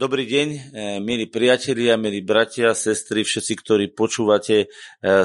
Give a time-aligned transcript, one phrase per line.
[0.00, 0.60] Dobrý deň, e,
[1.04, 4.64] milí priatelia, milí bratia, sestry, všetci, ktorí počúvate.
[4.64, 4.66] E,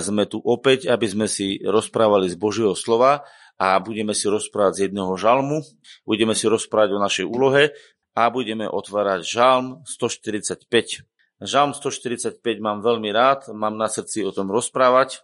[0.03, 3.23] sme tu opäť, aby sme si rozprávali z Božieho slova
[3.55, 5.63] a budeme si rozprávať z jedného žalmu,
[6.03, 7.71] budeme si rozprávať o našej úlohe
[8.19, 10.67] a budeme otvárať žalm 145.
[11.39, 15.23] Žalm 145 mám veľmi rád, mám na srdci o tom rozprávať,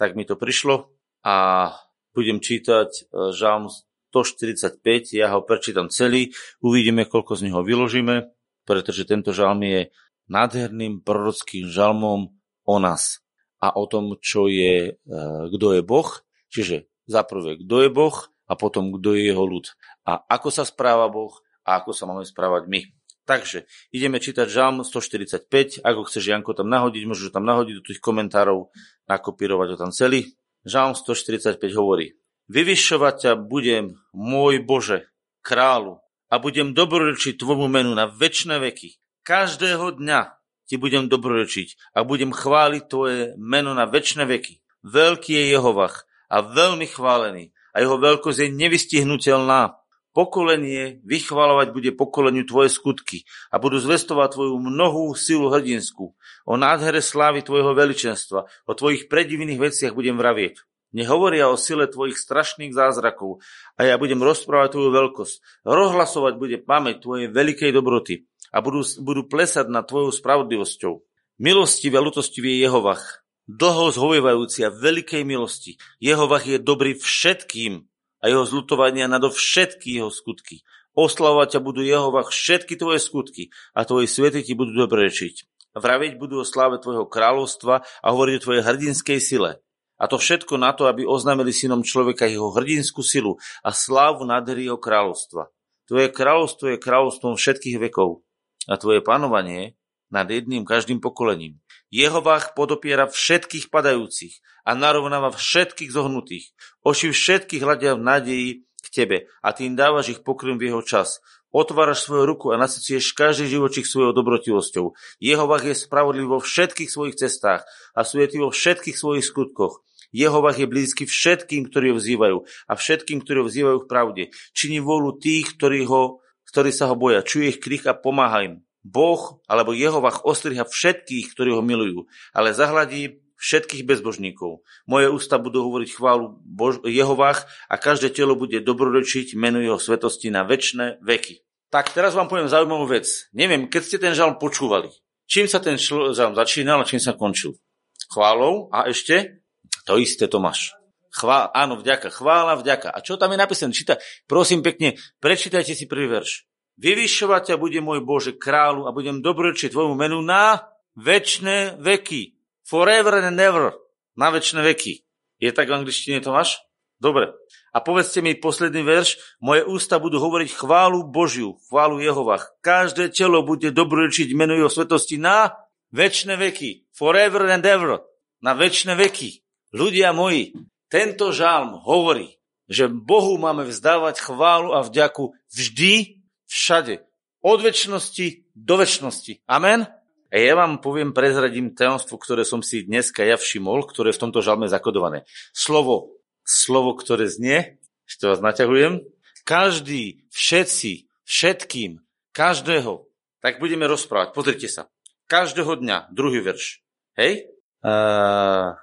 [0.00, 0.88] tak mi to prišlo
[1.20, 1.68] a
[2.16, 3.00] budem čítať e,
[3.36, 6.32] žalm 145, ja ho prečítam celý,
[6.64, 8.32] uvidíme, koľko z neho vyložíme
[8.66, 9.80] pretože tento žalm je
[10.26, 12.34] nádherným prorockým žalmom
[12.66, 13.22] o nás
[13.62, 15.12] a o tom, čo je, e,
[15.54, 16.08] kto je Boh,
[16.50, 18.16] čiže zaprvé, kto je Boh
[18.50, 19.70] a potom, kto je jeho ľud
[20.06, 21.34] a ako sa správa Boh
[21.66, 22.80] a ako sa máme správať my.
[23.26, 27.98] Takže ideme čítať žalm 145, ako chceš Janko tam nahodiť, môžeš tam nahodiť do tých
[27.98, 28.70] komentárov,
[29.10, 30.38] nakopírovať ho tam celý.
[30.62, 32.14] Žalm 145 hovorí,
[32.46, 35.10] vyvyšovať ťa budem, môj Bože,
[35.42, 38.98] kráľu, a budem dobrorečiť tvojmu menu na väčšie veky.
[39.26, 40.20] Každého dňa
[40.66, 44.62] ti budem dobrorečiť a budem chváliť tvoje meno na väčšie veky.
[44.86, 49.78] Veľký je Jehovach a veľmi chválený a jeho veľkosť je nevystihnutelná.
[50.16, 56.16] Pokolenie vychváľovať bude pokoleniu tvoje skutky a budú zvestovať tvoju mnohú silu hrdinskú.
[56.48, 60.64] O nádhere slávy tvojho veličenstva, o tvojich predivných veciach budem vravieť.
[60.96, 63.44] Nehovoria o sile tvojich strašných zázrakov
[63.76, 65.34] a ja budem rozprávať tvoju veľkosť.
[65.68, 71.04] Rozhlasovať bude pamäť tvojej veľkej dobroty a budú, budú plesať nad tvojou spravodlivosťou.
[71.36, 75.76] Milostivý a lutostivý je Jehovach, dlho zhovievajúci a veľkej milosti.
[76.00, 77.84] Jehovach je dobrý všetkým
[78.24, 80.64] a jeho zlutovania nado všetky jeho skutky.
[80.96, 85.44] Oslavovať ťa budú Jehovach všetky tvoje skutky a tvoji svety ti budú dobrečiť.
[85.76, 89.60] Vravieť budú o sláve tvojho kráľovstva a hovoriť o tvojej hrdinskej sile.
[89.96, 94.68] A to všetko na to, aby oznámili synom človeka jeho hrdinskú silu a slávu nádhery
[94.68, 95.48] jeho kráľovstva.
[95.88, 98.26] Tvoje kráľovstvo je kráľovstvom všetkých vekov
[98.66, 99.78] a tvoje panovanie
[100.10, 101.58] nad jedným každým pokolením.
[101.90, 106.50] Jehovách podopiera všetkých padajúcich a narovnáva všetkých zohnutých.
[106.82, 108.50] Oči všetkých hľadia v nádeji
[108.82, 111.22] k tebe a tým dávaš ich pokrm v jeho čas.
[111.56, 114.92] Otváraš svoju ruku a nasycieš každý živočík svojou dobrotivosťou.
[115.24, 117.64] Jehovách je spravodlivý vo všetkých svojich cestách
[117.96, 119.80] a svetý vo všetkých svojich skutkoch.
[120.12, 124.22] Jehovah je blízky všetkým, ktorí ho vzývajú a všetkým, ktorí ho vzývajú v pravde.
[124.52, 126.20] Činí vôľu tých, ktorí, ho,
[126.52, 127.24] ktorí sa ho boja.
[127.24, 128.54] Čuje ich krik a pomáha im.
[128.84, 132.04] Boh alebo Jehovah ostriha všetkých, ktorí ho milujú,
[132.36, 134.60] ale zahladí všetkých bezbožníkov.
[134.84, 140.28] Moje ústa budú hovoriť chválu Bož- Jehovách a každé telo bude dobrorečiť menu jeho svetosti
[140.28, 141.45] na väčšie veky.
[141.70, 143.06] Tak teraz vám poviem zaujímavú vec.
[143.34, 144.88] Neviem, keď ste ten žalm počúvali,
[145.26, 147.58] čím sa ten žalm začínal a čím sa končil?
[148.06, 149.42] Chválou a ešte
[149.86, 150.74] to isté to máš.
[151.16, 152.92] Chvál, áno, vďaka, chvála, vďaka.
[152.92, 153.72] A čo tam je napísané?
[153.72, 153.96] Číta,
[154.28, 156.44] prosím pekne, prečítajte si prvý verš.
[156.76, 160.68] Vyvyšovať ťa bude môj Bože kráľu a budem dobročiť tvojmu menu na
[161.00, 162.36] väčšie veky.
[162.68, 163.72] Forever and ever.
[164.12, 164.92] Na väčšie veky.
[165.40, 166.60] Je tak v angličtine to máš?
[166.96, 167.36] Dobre.
[167.76, 169.20] A povedzte mi posledný verš.
[169.44, 172.56] Moje ústa budú hovoriť chválu Božiu, chválu Jehovách.
[172.64, 175.52] Každé telo bude dobročiť menu jeho svetosti na
[175.92, 176.88] väčšie veky.
[176.96, 178.00] Forever and ever.
[178.40, 179.44] Na väčšie veky.
[179.76, 180.56] Ľudia moji,
[180.88, 187.04] tento žalm hovorí, že Bohu máme vzdávať chválu a vďaku vždy, všade.
[187.44, 189.44] Od väčšnosti do väčšnosti.
[189.44, 189.84] Amen?
[190.32, 194.22] A ja vám poviem, prezradím tajomstvo, ktoré som si dneska ja všimol, ktoré je v
[194.26, 195.22] tomto žalme zakodované.
[195.54, 196.15] Slovo,
[196.46, 199.02] slovo, ktoré znie, ešte vás naťahujem,
[199.42, 203.10] každý, všetci, všetkým, každého,
[203.42, 204.30] tak budeme rozprávať.
[204.30, 204.86] Pozrite sa.
[205.26, 206.86] Každého dňa, druhý verš.
[207.18, 207.50] Hej?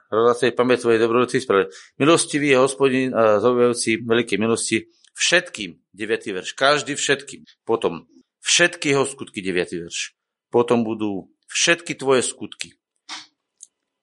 [0.07, 1.75] rodacej pamäť svojej dobroty spravedlivý.
[1.99, 6.39] Milostivý je hospodin a zaujajúci veľké milosti všetkým, 9.
[6.39, 6.55] verš.
[6.55, 7.43] Každý všetkým.
[7.67, 8.07] Potom
[8.39, 9.83] všetky jeho skutky, 9.
[9.83, 10.15] verš.
[10.47, 12.79] Potom budú všetky tvoje skutky.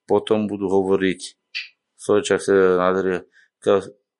[0.04, 1.40] Potom budú hovoriť
[2.00, 3.28] Sojčak sa nádherie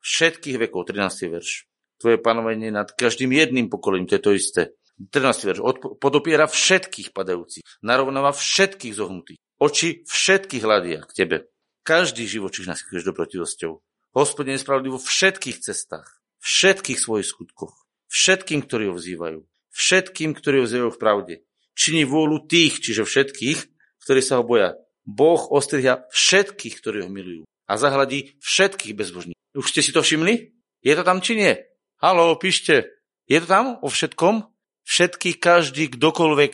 [0.00, 1.32] všetkých vekov, 13.
[1.32, 1.68] verš.
[2.00, 4.62] Tvoje panovanie nad každým jedným pokolením, to je to isté.
[5.00, 5.48] 13.
[5.48, 5.58] verš.
[6.00, 7.64] Podopiera všetkých padajúcich.
[7.80, 9.40] Narovnáva všetkých zohnutých.
[9.60, 11.36] Oči všetkých hľadia k tebe.
[11.84, 13.80] Každý živočíš kríž dobrotivosťou.
[14.16, 17.72] Hospodin je spravodlivý vo všetkých cestách, všetkých svojich skutkoch,
[18.10, 19.40] všetkým, ktorí ho vzývajú,
[19.70, 21.34] všetkým, ktorí ho vzývajú v pravde.
[21.78, 23.58] Činí vôľu tých, čiže všetkých,
[24.02, 24.76] ktorí sa ho boja.
[25.06, 29.38] Boh ostrihia všetkých, ktorí ho milujú a zahladí všetkých bezbožných.
[29.54, 30.58] Už ste si to všimli?
[30.82, 31.54] Je to tam či nie?
[32.02, 32.90] Halo, píšte.
[33.30, 34.50] Je to tam o všetkom?
[34.82, 36.52] Všetky, každý, kdokoľvek.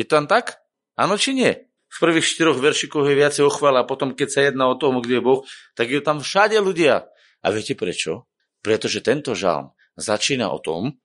[0.00, 0.64] Je to tam tak?
[0.96, 1.52] Áno či nie?
[1.94, 5.22] v prvých štyroch veršikoch je viacej ochvala a potom, keď sa jedná o tom, kde
[5.22, 5.46] je Boh,
[5.78, 7.06] tak je tam všade ľudia.
[7.38, 8.26] A viete prečo?
[8.66, 10.98] Pretože tento žalm začína o tom,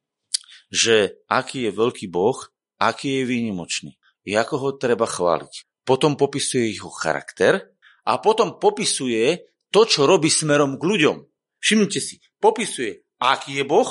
[0.73, 2.41] že aký je veľký Boh
[2.79, 3.91] aký je výnimočný,
[4.23, 5.83] ako ho treba chváliť.
[5.83, 7.75] Potom popisuje jeho charakter
[8.07, 11.17] a potom popisuje to, čo robí smerom k ľuďom.
[11.59, 13.89] Všimnite si, popisuje, aký je Boh,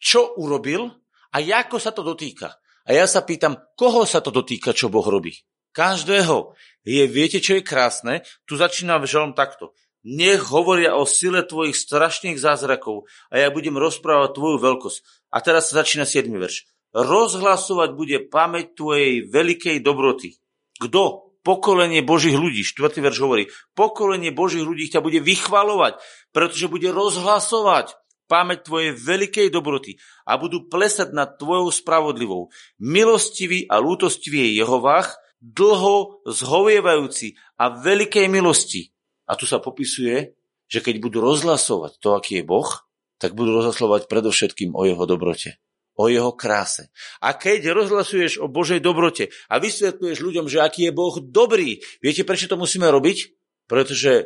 [0.00, 0.90] čo urobil
[1.30, 2.56] a ako sa to dotýka.
[2.88, 5.36] A ja sa pýtam, koho sa to dotýka, čo Boh robí?
[5.70, 6.58] Každého.
[6.82, 8.26] Je, viete, čo je krásne?
[8.48, 9.76] Tu začína žalom takto.
[10.00, 14.98] Nech hovoria o sile tvojich strašných zázrakov a ja budem rozprávať tvoju veľkosť.
[15.28, 16.32] A teraz sa začína 7.
[16.40, 16.64] verš.
[16.96, 20.40] Rozhlasovať bude pamäť tvojej veľkej dobroty.
[20.80, 21.29] Kto?
[21.40, 22.60] Pokolenie Božích ľudí.
[22.62, 23.00] 4.
[23.00, 23.48] verš hovorí.
[23.72, 25.96] Pokolenie Božích ľudí ťa bude vychvalovať,
[26.36, 27.96] pretože bude rozhlasovať
[28.30, 32.54] pamäť tvojej veľkej dobroty a budú plesať nad tvojou spravodlivou.
[32.78, 38.92] Milostivý a lútostivý je Jehovách, dlho zhovievajúci a veľkej milosti
[39.26, 40.36] a tu sa popisuje,
[40.70, 42.70] že keď budú rozhlasovať to, aký je Boh,
[43.18, 45.58] tak budú rozhlasovať predovšetkým o jeho dobrote,
[46.00, 46.88] o jeho kráse.
[47.20, 52.24] A keď rozhlasuješ o Božej dobrote a vysvetľuješ ľuďom, že aký je Boh dobrý, viete,
[52.24, 53.36] prečo to musíme robiť?
[53.68, 54.24] Pretože e,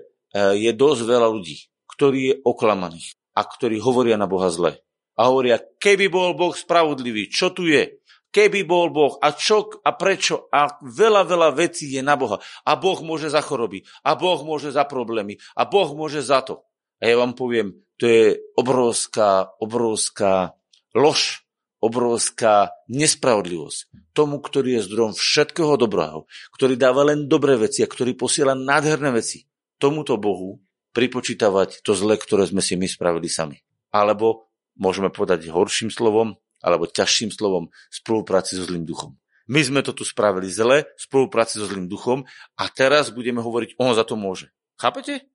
[0.55, 4.79] je dosť veľa ľudí, ktorí je oklamaných a ktorí hovoria na Boha zle.
[5.19, 7.99] A hovoria, keby bol Boh spravodlivý, čo tu je?
[8.35, 12.43] keby bol Boh a čo a prečo a veľa, veľa vecí je na Boha.
[12.67, 16.67] A Boh môže za choroby, a Boh môže za problémy, a Boh môže za to.
[16.99, 20.59] A ja vám poviem, to je obrovská, obrovská
[20.99, 21.44] lož,
[21.85, 23.93] obrovská nespravodlivosť.
[24.17, 26.25] Tomu, ktorý je zdrojom všetkého dobrého,
[26.57, 29.45] ktorý dáva len dobré veci a ktorý posiela nádherné veci,
[29.77, 30.65] tomuto Bohu
[30.97, 33.61] pripočítavať to zle, ktoré sme si my spravili sami.
[33.93, 34.49] Alebo
[34.81, 39.21] môžeme povedať horším slovom, alebo ťažším slovom spolupráci so zlým duchom.
[39.45, 42.25] My sme to tu spravili zle, spolupráci so zlým duchom
[42.57, 44.49] a teraz budeme hovoriť, on za to môže.
[44.81, 45.29] Chápete?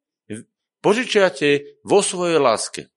[0.82, 2.90] Požičiate vo svojej láske,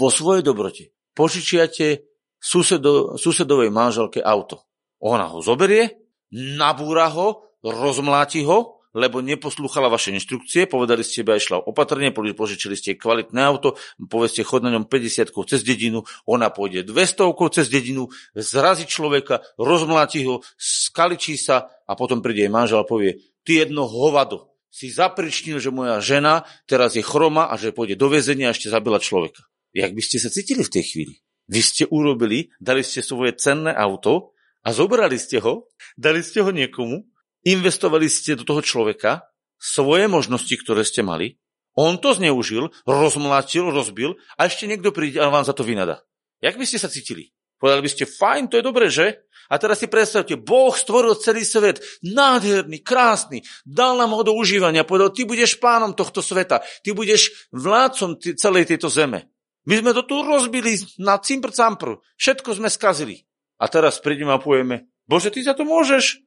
[0.00, 4.64] vo svojej dobrote, požičiate susedo, susedovej manželke auto.
[5.02, 6.00] Ona ho zoberie,
[6.32, 12.96] nabúra ho, rozmláti ho lebo neposlúchala vaše inštrukcie, povedali ste, aby išla opatrne, požičili ste
[12.96, 13.76] kvalitné auto,
[14.08, 20.24] povedzte, chod na ňom 50 cez dedinu, ona pôjde 200 cez dedinu, zrazí človeka, rozmláti
[20.24, 25.60] ho, skaličí sa a potom príde jej manžel a povie, ty jedno hovado, si zapričnil,
[25.60, 29.44] že moja žena teraz je chroma a že pôjde do väzenia a ešte zabila človeka.
[29.76, 31.14] Jak by ste sa cítili v tej chvíli?
[31.46, 34.34] Vy ste urobili, dali ste svoje cenné auto
[34.66, 37.06] a zobrali ste ho, dali ste ho niekomu
[37.46, 41.38] investovali ste do toho človeka svoje možnosti, ktoré ste mali,
[41.78, 46.02] on to zneužil, rozmlátil, rozbil a ešte niekto príde a vám za to vynada.
[46.42, 47.30] Jak by ste sa cítili?
[47.56, 49.24] Povedali by ste, fajn, to je dobré, že?
[49.48, 54.84] A teraz si predstavte, Boh stvoril celý svet, nádherný, krásny, dal nám ho do užívania,
[54.84, 59.30] povedal, ty budeš pánom tohto sveta, ty budeš vládcom celej tejto zeme.
[59.66, 63.26] My sme to tu rozbili na cimpr campr, všetko sme skazili.
[63.58, 66.22] A teraz prídeme a povieme, Bože, ty za to môžeš.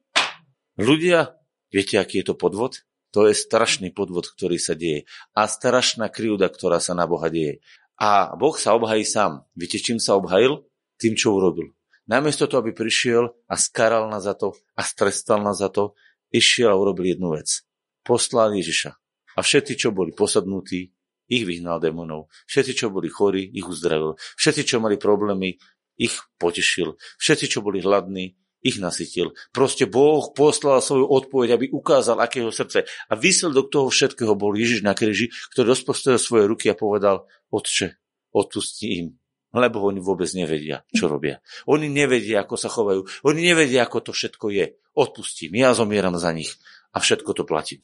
[0.76, 1.36] Ľudia,
[1.72, 2.84] viete, aký je to podvod?
[3.16, 5.08] To je strašný podvod, ktorý sa deje.
[5.34, 7.64] A strašná krivda, ktorá sa na Boha deje.
[7.98, 9.44] A Boh sa obhají sám.
[9.52, 10.64] Viete, čím sa obhajil?
[11.00, 11.74] Tým, čo urobil.
[12.06, 15.94] Namiesto toho, aby prišiel a skaral nás za to a strestal nás za to,
[16.32, 17.62] išiel a urobil jednu vec.
[18.04, 18.90] Poslal Ježiša.
[19.36, 20.90] A všetci, čo boli posadnutí,
[21.30, 22.26] ich vyhnal démonov.
[22.50, 24.18] Všetci, čo boli chorí, ich uzdravil.
[24.34, 25.56] Všetci, čo mali problémy,
[25.94, 26.98] ich potešil.
[27.22, 29.32] Všetci, čo boli hladní, ich nasytil.
[29.56, 32.84] Proste Boh poslal svoju odpoveď, aby ukázal, akého srdce.
[33.08, 37.96] A výsledok toho všetkého bol Ježiš na kríži, ktorý rozpostavil svoje ruky a povedal, Otče,
[38.36, 39.16] odpusti im,
[39.56, 41.40] lebo oni vôbec nevedia, čo robia.
[41.66, 43.06] Oni nevedia, ako sa chovajú.
[43.24, 44.66] Oni nevedia, ako to všetko je.
[44.92, 46.52] Odpustím, ja zomieram za nich
[46.92, 47.80] a všetko to platím.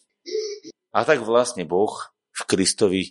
[0.92, 1.92] A tak vlastne Boh
[2.36, 3.02] v Kristovi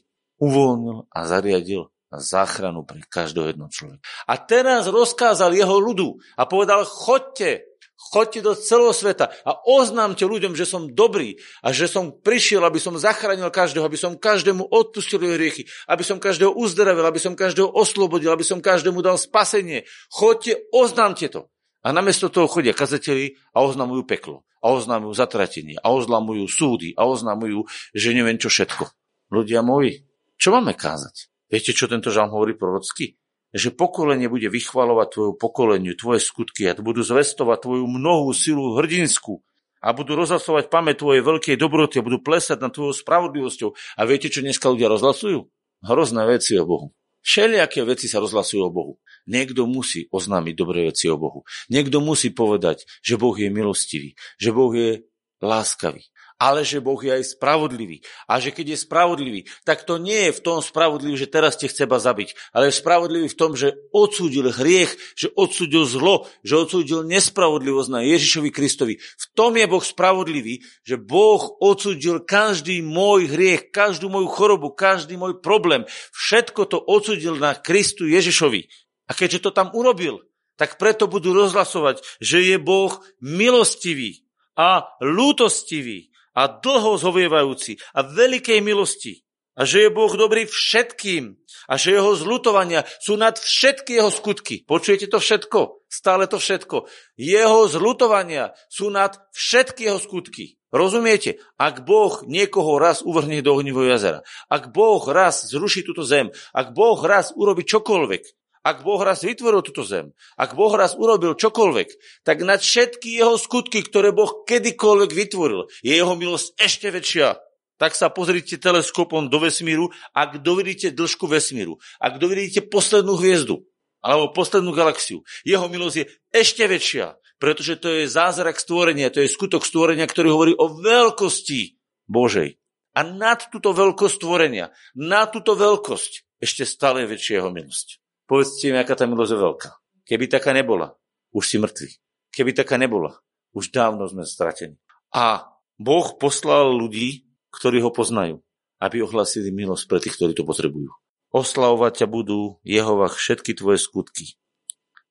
[0.41, 4.01] uvoľnil a zariadil záchranu pre každého jedného človeka.
[4.27, 7.65] A teraz rozkázal jeho ľudu a povedal, chodte,
[7.95, 12.79] chodte do celého sveta a oznámte ľuďom, že som dobrý a že som prišiel, aby
[12.79, 17.33] som zachránil každého, aby som každému odpustil jeho riechy, aby som každého uzdravil, aby som
[17.35, 19.83] každého oslobodil, aby som každému dal spasenie.
[20.11, 21.51] Chodte, oznámte to.
[21.85, 24.41] A namiesto toho chodia kazateli a oznamujú peklo.
[24.65, 25.77] A oznamujú zatratenie.
[25.77, 26.97] A oznamujú súdy.
[26.97, 28.89] A oznamujú, že neviem čo všetko.
[29.29, 30.01] Ľudia moji,
[30.35, 31.31] čo máme kázať?
[31.47, 33.15] Viete, čo tento žalm hovorí prorocky?
[33.55, 39.39] Že pokolenie bude vychvalovať tvoju pokoleniu, tvoje skutky a budú zvestovať tvoju mnohú silu hrdinskú
[39.85, 43.69] a budú rozhlasovať pamäť tvojej veľkej dobroty a budú plesať nad tvojou spravodlivosťou.
[43.95, 45.45] A viete, čo dneska ľudia rozhlasujú?
[45.85, 46.87] Hrozné veci o Bohu.
[47.21, 48.93] Všelijaké veci sa rozhlasujú o Bohu.
[49.29, 51.45] Niekto musí oznámiť dobré veci o Bohu.
[51.69, 55.05] Niekto musí povedať, že Boh je milostivý, že Boh je
[55.41, 56.05] láskavý.
[56.35, 58.03] Ale že Boh je aj spravodlivý.
[58.27, 61.71] A že keď je spravodlivý, tak to nie je v tom spravodlivý, že teraz te
[61.71, 67.07] chceba zabiť, ale je spravodlivý v tom, že odsúdil hriech, že odsúdil zlo, že odsúdil
[67.07, 68.99] nespravodlivosť na Ježišovi Kristovi.
[68.99, 75.15] V tom je Boh spravodlivý, že Boh odsúdil každý môj hriech, každú moju chorobu, každý
[75.15, 75.87] môj problém.
[76.11, 78.67] Všetko to odsúdil na Kristu Ježišovi.
[79.05, 80.25] A keďže to tam urobil,
[80.55, 84.25] tak preto budú rozhlasovať, že je Boh milostivý
[84.55, 89.25] a lútostivý a dlho zhovievajúci a veľkej milosti
[89.55, 91.39] a že je Boh dobrý všetkým
[91.71, 94.67] a že jeho zlutovania sú nad všetky jeho skutky.
[94.67, 95.87] Počujete to všetko?
[95.87, 96.91] Stále to všetko.
[97.15, 100.59] Jeho zlutovania sú nad všetky jeho skutky.
[100.75, 101.39] Rozumiete?
[101.55, 106.75] Ak Boh niekoho raz uvrhne do ohnivého jazera, ak Boh raz zruší túto zem, ak
[106.75, 110.09] Boh raz urobi čokoľvek, ak Boh raz vytvoril túto zem,
[110.41, 111.89] ak Boh raz urobil čokoľvek,
[112.25, 117.37] tak nad všetky jeho skutky, ktoré Boh kedykoľvek vytvoril, je jeho milosť ešte väčšia.
[117.77, 123.61] Tak sa pozrite teleskopom do vesmíru, ak dovidíte dĺžku vesmíru, ak dovidíte poslednú hviezdu,
[124.01, 125.21] alebo poslednú galaxiu.
[125.45, 130.33] Jeho milosť je ešte väčšia, pretože to je zázrak stvorenia, to je skutok stvorenia, ktorý
[130.33, 132.57] hovorí o veľkosti Božej.
[132.95, 138.04] A nad túto veľkosť stvorenia, na túto veľkosť ešte stále väčšia jeho milosť.
[138.25, 139.69] Povedzte mi, aká tá milosť je veľká.
[140.05, 140.97] Keby taká nebola,
[141.29, 141.89] už si mŕtvy.
[142.33, 143.21] Keby taká nebola,
[143.53, 144.81] už dávno sme stratení.
[145.13, 145.45] A
[145.77, 148.41] Boh poslal ľudí, ktorí ho poznajú,
[148.81, 150.89] aby ohlasili milosť pre tých, ktorí to potrebujú.
[151.31, 154.39] Oslavovať ťa budú Jehovach všetky tvoje skutky.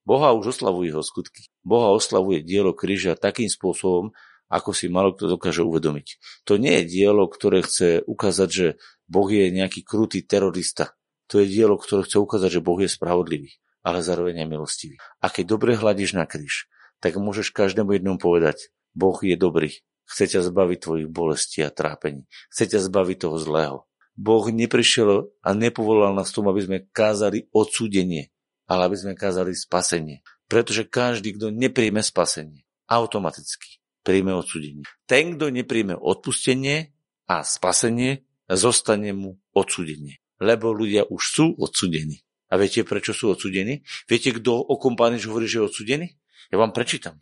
[0.04, 1.49] Boha už oslavuje jeho skutky.
[1.64, 4.12] Boha oslavuje dielo kríža takým spôsobom,
[4.52, 6.21] ako si malo kto dokáže uvedomiť.
[6.44, 8.66] To nie je dielo, ktoré chce ukázať, že
[9.09, 10.92] Boh je nejaký krutý terorista,
[11.26, 14.96] to je dielo, ktoré chce ukázať, že Boh je spravodlivý, ale zároveň aj milostivý.
[15.24, 16.68] A keď dobre hľadíš na kríž,
[17.00, 22.28] tak môžeš každému jednom povedať, Boh je dobrý, chce ťa zbaviť tvojich bolestí a trápení,
[22.52, 23.78] chce ťa zbaviť toho zlého.
[24.14, 28.30] Boh neprišiel a nepovolal nás tomu, aby sme kázali odsúdenie,
[28.70, 30.22] ale aby sme kázali spasenie.
[30.46, 34.86] Pretože každý, kto nepríjme spasenie, automaticky príjme odsúdenie.
[35.10, 36.94] Ten, kto nepríjme odpustenie
[37.26, 42.24] a spasenie, zostane mu odsúdenie lebo ľudia už sú odsudení.
[42.52, 43.82] A viete, prečo sú odsudení?
[44.06, 46.06] Viete, kto o kompániš hovorí, že je odsudený?
[46.52, 47.18] Ja vám prečítam.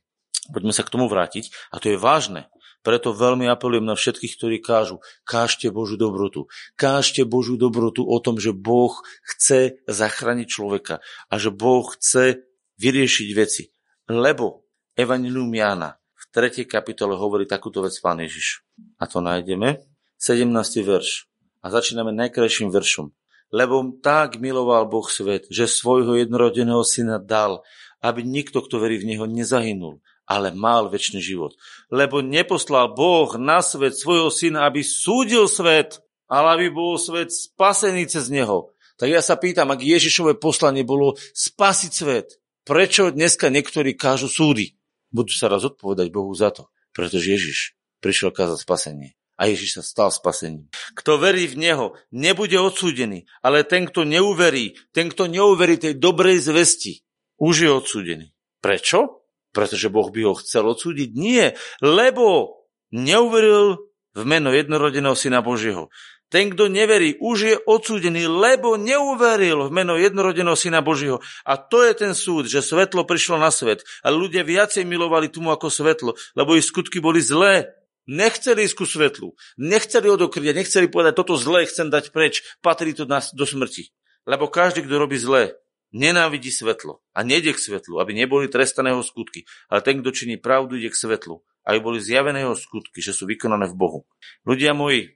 [0.51, 1.49] Poďme sa k tomu vrátiť.
[1.71, 2.51] A to je vážne.
[2.83, 6.51] Preto veľmi apelujem na všetkých, ktorí kážu, kážte Božú dobrotu.
[6.75, 8.91] Kážte Božú dobrotu o tom, že Boh
[9.23, 10.99] chce zachrániť človeka
[11.31, 12.43] a že Boh chce
[12.83, 13.71] vyriešiť veci.
[14.11, 14.67] Lebo
[14.99, 16.67] Evangelium Jána v 3.
[16.67, 18.67] kapitole hovorí takúto vec Pán Ježiš.
[18.99, 19.79] A to nájdeme.
[20.19, 20.51] 17.
[20.83, 21.32] verš.
[21.63, 23.15] A začíname najkrajším veršom.
[23.55, 27.63] Lebo tak miloval Boh svet, že svojho jednorodeného syna dal,
[28.03, 31.55] aby nikto, kto verí v Neho, nezahynul, ale mal väčší život.
[31.87, 38.11] Lebo neposlal Boh na svet svojho syna, aby súdil svet, ale aby bol svet spasený
[38.11, 38.75] cez Neho.
[38.99, 44.75] Tak ja sa pýtam, ak Ježišové poslanie bolo spasiť svet, prečo dneska niektorí kážu súdy?
[45.13, 47.59] Budú sa raz odpovedať Bohu za to, pretože Ježiš
[48.01, 50.69] prišiel kázať spasenie a Ježiš sa stal spasením.
[50.95, 56.45] Kto verí v Neho, nebude odsúdený, ale ten, kto neuverí, ten, kto neuverí tej dobrej
[56.45, 57.03] zvesti,
[57.41, 58.27] už je odsúdený.
[58.63, 59.25] Prečo?
[59.53, 61.11] Pretože Boh by ho chcel odsúdiť?
[61.13, 62.57] Nie, lebo
[62.95, 65.89] neuveril v meno jednorodeného Syna Božieho.
[66.33, 71.21] Ten, kto neverí, už je odsúdený, lebo neuveril v meno jednorodeného Syna Božieho.
[71.45, 73.85] A to je ten súd, že svetlo prišlo na svet.
[74.01, 77.69] A ľudia viacej milovali tomu ako svetlo, lebo ich skutky boli zlé.
[78.11, 83.07] Nechceli ísť ku svetlu, nechceli odokryť, nechceli povedať, toto zlé chcem dať preč, patrí to
[83.07, 83.95] nás do smrti.
[84.27, 85.55] Lebo každý, kto robí zlé,
[85.95, 89.47] nenávidí svetlo a nejde k svetlu, aby neboli trestaného skutky.
[89.71, 93.29] Ale ten, kto činí pravdu, ide k svetlu, aby boli zjavené jeho skutky, že sú
[93.31, 94.01] vykonané v Bohu.
[94.43, 95.15] Ľudia moji,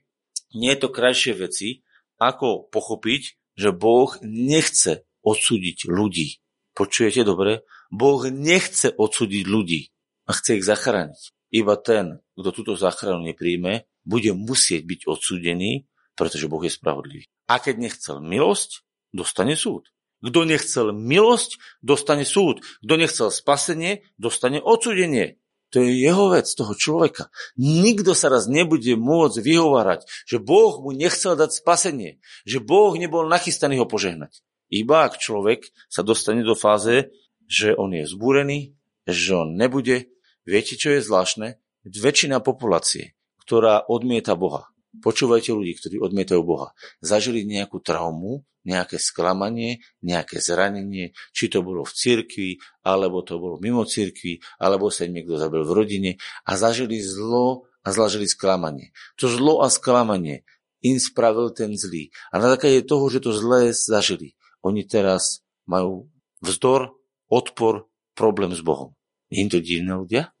[0.55, 1.83] nie je to krajšie veci,
[2.21, 6.39] ako pochopiť, že Boh nechce odsúdiť ľudí.
[6.77, 7.65] Počujete dobre?
[7.89, 9.91] Boh nechce odsúdiť ľudí
[10.29, 11.36] a chce ich zachrániť.
[11.57, 17.25] Iba ten, kto túto záchranu nepríjme, bude musieť byť odsúdený, pretože Boh je spravodlivý.
[17.49, 19.89] A keď nechcel milosť, dostane súd.
[20.21, 22.61] Kto nechcel milosť, dostane súd.
[22.85, 25.41] Kto nechcel spasenie, dostane odsúdenie.
[25.75, 27.27] To je jeho vec, toho človeka.
[27.59, 33.27] Nikto sa raz nebude môcť vyhovárať, že Boh mu nechcel dať spasenie, že Boh nebol
[33.27, 34.45] nachystaný ho požehnať.
[34.71, 37.11] Iba ak človek sa dostane do fáze,
[37.51, 38.75] že on je zbúrený,
[39.07, 40.11] že on nebude
[40.47, 41.59] Viete, čo je zvláštne?
[41.83, 44.71] Väčšina populácie, ktorá odmieta Boha,
[45.03, 46.71] počúvajte ľudí, ktorí odmietajú Boha,
[47.03, 52.49] zažili nejakú traumu, nejaké sklamanie, nejaké zranenie, či to bolo v cirkvi,
[52.87, 56.11] alebo to bolo mimo cirkvi, alebo sa im niekto zabil v rodine
[56.47, 58.95] a zažili zlo a zlažili sklamanie.
[59.19, 60.47] To zlo a sklamanie
[60.79, 62.07] im spravil ten zlý.
[62.31, 66.07] A na základe toho, že to zlé zažili, oni teraz majú
[66.39, 66.95] vzdor,
[67.27, 68.95] odpor, problém s Bohom.
[69.27, 70.31] Nie to divné ľudia?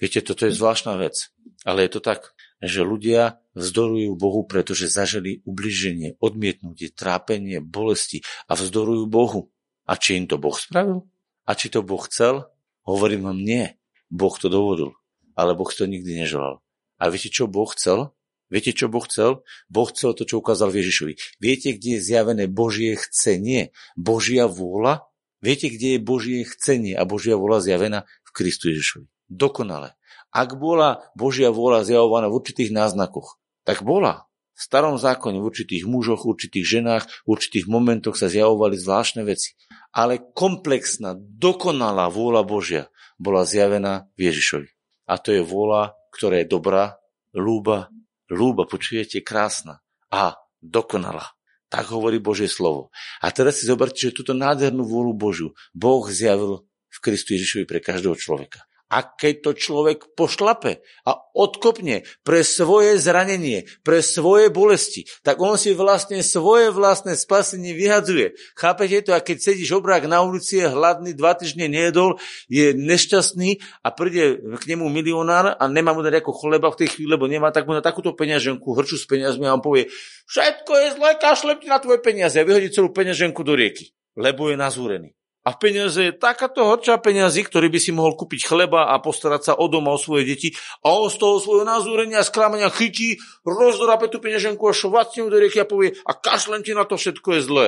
[0.00, 1.32] Viete, toto je zvláštna vec.
[1.66, 8.56] Ale je to tak, že ľudia vzdorujú Bohu, pretože zažili ubliženie, odmietnutie, trápenie, bolesti a
[8.56, 9.52] vzdorujú Bohu.
[9.86, 11.06] A či im to Boh spravil?
[11.46, 12.50] A či to Boh chcel?
[12.82, 13.78] Hovorím vám nie.
[14.10, 14.94] Boh to dovodil.
[15.38, 16.62] Ale Boh to nikdy neželal.
[16.96, 18.16] A viete, čo Boh chcel?
[18.46, 19.42] Viete, čo Boh chcel?
[19.66, 21.18] Boh chcel to, čo ukázal Ježišovi.
[21.42, 25.06] Viete, kde je zjavené Božie chcenie, Božia vôľa?
[25.42, 27.98] Viete, kde je Božie chcenie a Božia vôľa zjavená?
[28.22, 29.06] V Kristu Ježišovi.
[29.26, 29.98] Dokonale.
[30.30, 34.28] Ak bola Božia vôľa zjavovaná v určitých náznakoch, tak bola.
[34.56, 39.52] V starom zákone v určitých mužoch, určitých ženách, v určitých momentoch sa zjavovali zvláštne veci.
[39.92, 42.82] Ale komplexná, dokonalá vôľa Božia
[43.20, 44.68] bola zjavená v Ježišovi.
[45.12, 46.96] A to je vôľa, ktorá je dobrá,
[47.36, 47.92] lúba,
[48.26, 49.78] Lúba, počujete, krásna
[50.10, 51.30] a dokonalá.
[51.70, 52.90] Tak hovorí Božie slovo.
[53.22, 57.78] A teraz si zoberte, že túto nádhernú vôľu Božiu Boh zjavil v Kristu Ježišovi pre
[57.78, 58.66] každého človeka.
[58.86, 65.58] A keď to človek pošlape a odkopne pre svoje zranenie, pre svoje bolesti, tak on
[65.58, 68.38] si vlastne svoje vlastné spasenie vyhadzuje.
[68.54, 69.10] Chápete to?
[69.10, 74.38] A keď sedíš obrák na ulici, je hladný, dva týždne nejedol, je nešťastný a príde
[74.38, 77.66] k nemu milionár a nemá mu dať ako chleba v tej chvíli, lebo nemá, tak
[77.66, 79.90] mu na takúto peňaženku, hrču s peniazmi a on povie,
[80.30, 84.56] všetko je zlé, kašlem na tvoje peniaze a vyhodí celú peňaženku do rieky, lebo je
[84.56, 85.10] nazúrený.
[85.46, 89.42] A v peniaze je takáto horča peniazy, ktorý by si mohol kúpiť chleba a postarať
[89.46, 90.50] sa o doma, o svoje deti.
[90.82, 95.38] A on z toho svojho názúrenia a sklamania chytí, rozdorape tú peňaženku a švacne do
[95.38, 97.66] rieky a povie a kašlem ti na to všetko je zlé.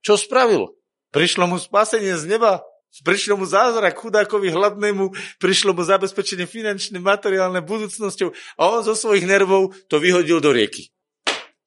[0.00, 0.72] Čo spravil?
[1.12, 2.64] Prišlo mu spasenie z neba.
[3.04, 9.28] Prišlo mu zázrak chudákovi hladnému, prišlo mu zabezpečenie finančné, materiálne, budúcnosťou a on zo svojich
[9.28, 10.88] nervov to vyhodil do rieky.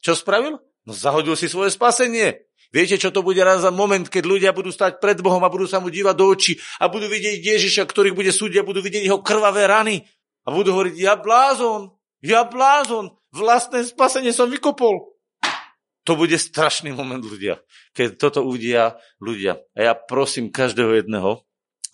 [0.01, 0.57] Čo spravil?
[0.89, 2.48] No zahodil si svoje spasenie.
[2.69, 5.65] Viete, čo to bude raz za moment, keď ľudia budú stať pred Bohom a budú
[5.65, 9.09] sa mu dívať do očí a budú vidieť Ježiša, ktorých bude súdiť a budú vidieť
[9.09, 10.05] jeho krvavé rany
[10.45, 11.89] a budú hovoriť, ja blázon,
[12.21, 15.17] ja blázon, vlastné spasenie som vykopol.
[16.05, 17.61] To bude strašný moment ľudia,
[17.93, 19.61] keď toto uvidia ľudia.
[19.73, 21.45] A ja prosím každého jedného,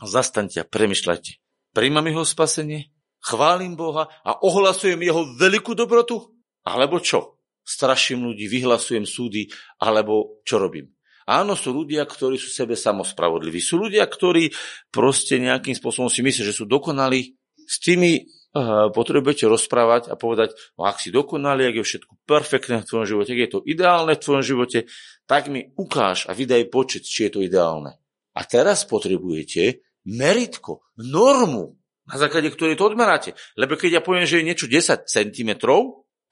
[0.03, 1.39] zastaňte a premyšľajte.
[1.75, 6.31] Príjmam jeho spasenie, chválim Boha a ohlasujem jeho veľkú dobrotu?
[6.63, 7.35] Alebo čo?
[7.65, 9.49] Straším ľudí, vyhlasujem súdy,
[9.81, 10.95] alebo čo robím.
[11.25, 13.57] Áno, sú ľudia, ktorí sú sebe samospravodliví.
[13.57, 14.53] Sú ľudia, ktorí
[14.93, 17.33] proste nejakým spôsobom si myslia, že sú dokonalí.
[17.65, 22.85] S tými uh, potrebujete rozprávať a povedať, no ak si dokonalý, ak je všetko perfektné
[22.85, 24.79] v tvojom živote, ak je to ideálne v tvojom živote,
[25.25, 27.97] tak mi ukáž a vydaj počet, či je to ideálne.
[28.37, 31.73] A teraz potrebujete meritko, normu,
[32.05, 33.33] na základe ktorej to odmeráte.
[33.57, 35.51] Lebo keď ja poviem, že je niečo 10 cm,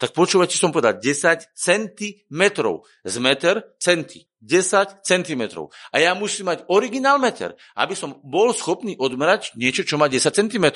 [0.03, 2.41] tak počúvate, som povedal 10 cm.
[3.07, 4.27] Z meter, centy.
[4.43, 5.43] 10 cm.
[5.63, 10.27] A ja musím mať originál meter, aby som bol schopný odmerať niečo, čo má 10
[10.35, 10.67] cm.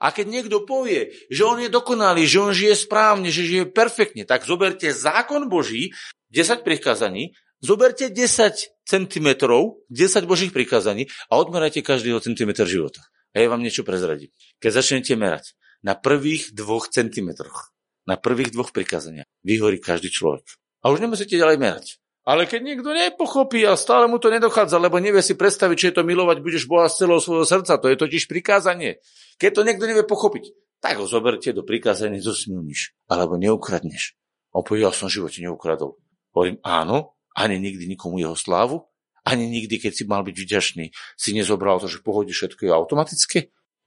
[0.00, 4.24] A keď niekto povie, že on je dokonalý, že on žije správne, že žije perfektne,
[4.24, 5.92] tak zoberte zákon Boží,
[6.32, 13.04] 10 prikázaní, zoberte 10 cm, 10 Božích prikázaní a odmerajte každého centimetr života.
[13.36, 14.32] A ja vám niečo prezradím.
[14.64, 15.52] Keď začnete merať
[15.84, 17.71] na prvých dvoch centimetroch,
[18.08, 20.44] na prvých dvoch prikázaniach vyhorí každý človek.
[20.82, 21.86] A už nemusíte ďalej merať.
[22.22, 25.96] Ale keď niekto nepochopí a stále mu to nedochádza, lebo nevie si predstaviť, či je
[25.98, 29.02] to milovať budeš Boha z celého svojho srdca, to je totiž prikázanie.
[29.42, 34.14] Keď to niekto nevie pochopiť, tak ho zoberte do prikázania, nezosmilníš, alebo neukradneš.
[34.54, 35.98] On povie, ja som v živote neukradol.
[36.30, 38.86] Hovorím, áno, ani nikdy nikomu jeho slávu,
[39.26, 40.84] ani nikdy, keď si mal byť vďačný,
[41.18, 43.38] si nezobral to, že v pohode všetko je automatické.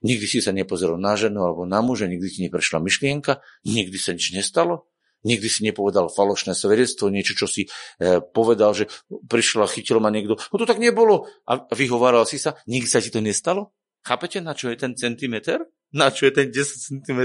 [0.06, 4.14] Nikdy si sa nepozeral na ženu alebo na muža, nikdy ti neprešla myšlienka, nikdy sa
[4.14, 4.86] nič nestalo,
[5.26, 10.38] nikdy si nepovedal falošné svedectvo, niečo, čo si e, povedal, že prišla, chytil ma niekto.
[10.38, 11.26] No to tak nebolo.
[11.50, 13.74] A vyhováral si sa, nikdy sa ti to nestalo?
[14.06, 15.66] Chápete, na čo je ten centimeter?
[15.90, 17.20] Na čo je ten 10 cm?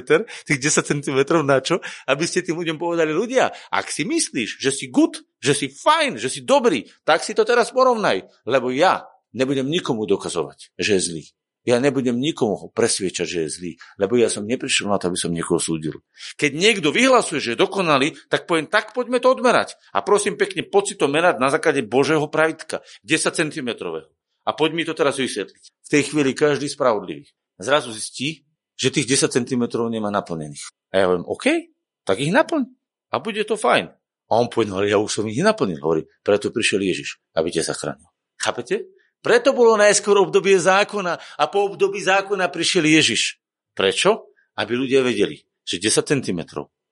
[0.49, 1.77] Tých 10 cm na čo?
[2.09, 6.17] Aby ste tým ľuďom povedali, ľudia, ak si myslíš, že si good, že si fajn,
[6.17, 8.25] že si dobrý, tak si to teraz porovnaj.
[8.49, 11.23] Lebo ja nebudem nikomu dokazovať, že je zlý.
[11.61, 13.71] Ja nebudem nikomu presviečať, že je zlý,
[14.01, 16.01] lebo ja som neprišiel na to, aby som niekoho súdil.
[16.41, 19.77] Keď niekto vyhlasuje, že je dokonalý, tak poviem, tak poďme to odmerať.
[19.93, 23.69] A prosím pekne, poď si to merať na základe Božieho pravitka, 10 cm.
[24.41, 25.63] A poď mi to teraz vysvetliť.
[25.69, 27.29] V tej chvíli každý spravodlivý
[27.61, 30.65] zrazu zistí, že tých 10 cm nemá naplnených.
[30.89, 31.45] A ja hovorím, OK,
[32.01, 32.65] tak ich naplň.
[33.13, 33.93] A bude to fajn.
[34.31, 35.77] A on povedal, ale ja už som ich naplnil.
[35.77, 38.07] Hovorí, preto prišiel Ježiš, aby ťa zachránil.
[38.39, 38.89] Chápete?
[39.21, 43.37] Preto bolo najskôr obdobie zákona a po období zákona prišiel Ježiš.
[43.77, 44.33] Prečo?
[44.57, 46.41] Aby ľudia vedeli, že 10 cm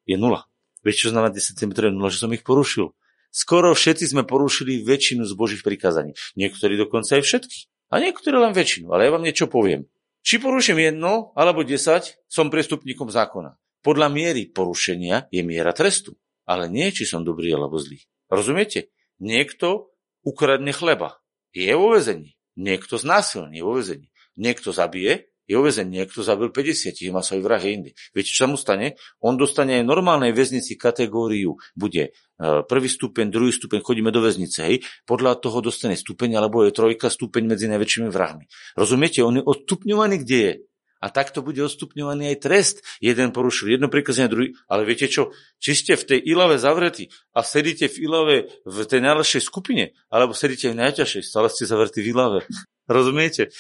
[0.06, 0.46] je nula.
[0.86, 2.13] Vieš, čo znamená 10 cm je nula?
[2.13, 2.94] Že som ich porušil.
[3.30, 6.18] Skoro všetci sme porušili väčšinu z Božích prikázaní.
[6.34, 7.70] Niektorí dokonca aj všetky.
[7.89, 8.94] A niektorí len väčšinu.
[8.94, 9.89] Ale ja vám niečo poviem.
[10.22, 13.58] Či poruším jedno alebo 10, som prestupníkom zákona.
[13.82, 16.18] Podľa miery porušenia je miera trestu.
[16.50, 18.02] Ale nie, či som dobrý alebo zlý.
[18.30, 18.94] Rozumiete?
[19.22, 19.94] Niekto
[20.26, 21.22] ukradne chleba.
[21.55, 22.38] Je vo vezení.
[22.59, 24.07] Niekto znásilní je vo vezení.
[24.39, 27.97] Niekto zabije je uväzený, niekto zabil 50, je masový vrah inde.
[28.13, 29.01] Viete, čo mu stane?
[29.25, 31.57] On dostane aj normálnej väznici kategóriu.
[31.73, 36.62] Bude e, prvý stupeň, druhý stupeň, chodíme do väznice, hej, podľa toho dostane stupeň, alebo
[36.62, 38.45] je trojka stupeň medzi najväčšími vrahmi.
[38.77, 39.25] Rozumiete?
[39.25, 40.53] On je odstupňovaný, kde je.
[40.99, 42.75] A takto bude odstupňovaný aj trest.
[42.99, 44.55] Jeden porušil jedno prikazanie, druhý.
[44.67, 45.31] Ale viete čo?
[45.63, 50.35] Či ste v tej Ilave zavretí a sedíte v Ilave v tej najlepšej skupine, alebo
[50.35, 52.39] sedíte v najťažšej, stále ste zavretí v Ilave.
[52.89, 53.53] Rozumiete?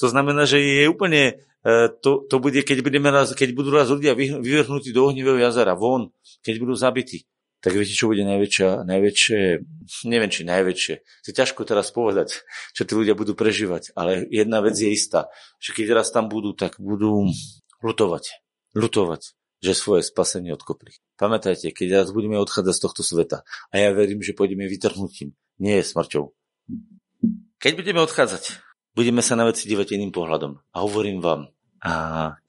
[0.00, 3.92] To znamená, že je úplne, e, to, to bude, keď, budeme raz, keď budú raz
[3.92, 7.26] ľudia vyvrhnutí do ohnivého jazera, von, keď budú zabití,
[7.64, 9.40] tak viete, čo bude najväčšia, najväčšie,
[10.06, 10.94] neviem, či najväčšie.
[11.02, 12.44] To je ťažko teraz povedať,
[12.76, 16.52] čo tí ľudia budú prežívať, ale jedna vec je istá, že keď raz tam budú,
[16.52, 17.32] tak budú
[17.80, 18.44] lutovať.
[18.76, 19.32] Lutovať,
[19.64, 20.94] že svoje spasenie odkopli.
[21.16, 23.38] Pamätajte, keď raz budeme odchádzať z tohto sveta,
[23.72, 26.28] a ja verím, že pôjdeme vytrhnutím, nie je smrťou.
[27.56, 28.60] Keď budeme odchádzať,
[28.92, 30.60] budeme sa na veci dívať iným pohľadom.
[30.76, 31.48] A hovorím vám,
[31.80, 31.92] a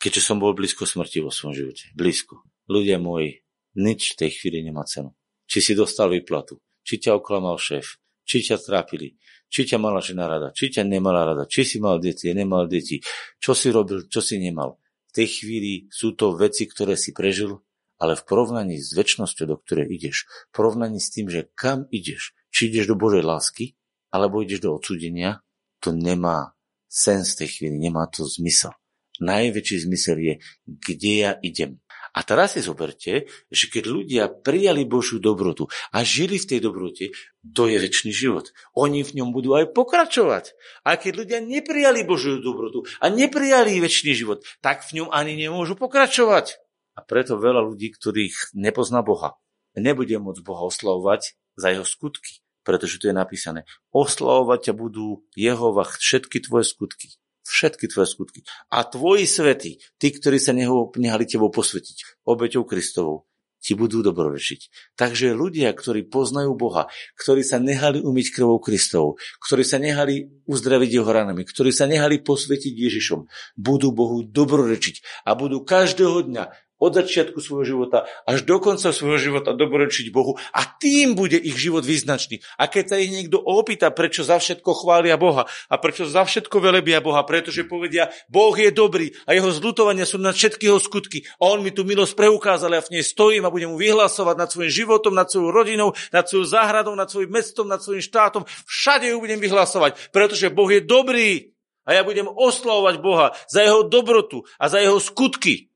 [0.03, 3.46] keďže som bol blízko smrti vo svojom živote, blízko, ľudia moji,
[3.77, 5.13] nič v tej chvíli nemá cenu.
[5.47, 9.15] Či si dostal výplatu, či ťa oklamal šéf, či ťa trápili,
[9.47, 12.99] či ťa mala žena rada, či ťa nemala rada, či si mal deti, nemal deti,
[13.39, 14.75] čo si robil, čo si nemal.
[15.07, 17.63] V tej chvíli sú to veci, ktoré si prežil,
[17.97, 22.35] ale v porovnaní s väčšnosťou, do ktorej ideš, v porovnaní s tým, že kam ideš,
[22.51, 23.73] či ideš do Božej lásky,
[24.11, 25.41] alebo ideš do odsudenia,
[25.79, 26.53] to nemá
[26.85, 28.75] sens v tej chvíli, nemá to zmysel.
[29.17, 30.33] Najväčší zmysel je,
[30.65, 31.81] kde ja idem.
[32.17, 37.13] A teraz si zoberte, že keď ľudia prijali Božiu dobrotu a žili v tej dobrote,
[37.45, 38.49] to je väčší život.
[38.73, 40.57] Oni v ňom budú aj pokračovať.
[40.81, 45.77] A keď ľudia neprijali Božiu dobrotu a neprijali väčší život, tak v ňom ani nemôžu
[45.77, 46.57] pokračovať.
[46.97, 49.37] A preto veľa ľudí, ktorých nepozná Boha,
[49.77, 53.63] nebude môcť Boha oslavovať za jeho skutky pretože tu je napísané,
[53.95, 57.15] oslavovať ťa budú Jehova všetky tvoje skutky.
[57.47, 58.39] Všetky tvoje skutky.
[58.75, 63.23] A tvoji svety, tí, ktorí sa nehali tebou posvetiť, obeťou Kristovou,
[63.57, 64.93] ti budú dobrovešiť.
[64.95, 66.87] Takže ľudia, ktorí poznajú Boha,
[67.19, 72.21] ktorí sa nehali umyť krvou Kristovou, ktorí sa nehali uzdraviť jeho ranami, ktorí sa nehali
[72.23, 73.27] posvetiť Ježišom,
[73.59, 79.17] budú Bohu dobrorečiť a budú každého dňa od začiatku svojho života až do konca svojho
[79.17, 82.41] života dobročiť Bohu a tým bude ich život význačný.
[82.57, 86.61] A keď sa ich niekto opýta, prečo za všetko chvália Boha a prečo za všetko
[86.61, 91.25] velebia Boha, pretože povedia, Boh je dobrý a jeho zlutovania sú na všetky jeho skutky
[91.41, 94.49] a on mi tú milosť preukázal a v nej stojím a budem mu vyhlasovať nad
[94.53, 98.45] svojim životom, nad svojou rodinou, nad svojou záhradou, nad svojim mestom, nad svojim štátom.
[98.69, 103.87] Všade ju budem vyhlasovať, pretože Boh je dobrý a ja budem oslavovať Boha za jeho
[103.87, 105.66] dobrotu a za jeho skutky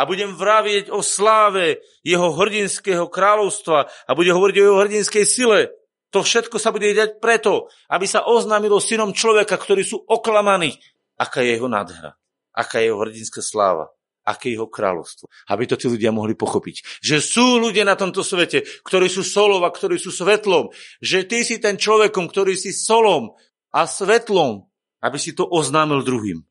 [0.00, 5.76] a budem vravieť o sláve jeho hrdinského kráľovstva a bude hovoriť o jeho hrdinskej sile.
[6.16, 10.80] To všetko sa bude diať preto, aby sa oznámilo synom človeka, ktorí sú oklamaní,
[11.20, 12.16] aká je jeho nádhera,
[12.56, 13.92] aká je jeho hrdinská sláva,
[14.24, 15.28] aké je jeho kráľovstvo.
[15.52, 17.04] Aby to tí ľudia mohli pochopiť.
[17.04, 20.72] Že sú ľudia na tomto svete, ktorí sú solom a ktorí sú svetlom.
[21.04, 23.36] Že ty si ten človekom, ktorý si solom
[23.70, 24.64] a svetlom,
[25.04, 26.49] aby si to oznámil druhým